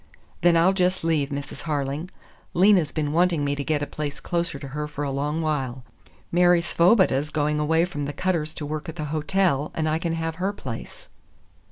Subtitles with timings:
[0.41, 1.65] "Then I'll just leave, Mrs.
[1.65, 2.09] Harling.
[2.55, 5.83] Lena's been wanting me to get a place closer to her for a long while.
[6.31, 10.13] Mary Svoboda's going away from the Cutters' to work at the hotel, and I can
[10.13, 11.07] have her place."